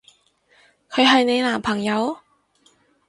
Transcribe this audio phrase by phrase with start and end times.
[0.89, 2.17] 佢係你男朋友？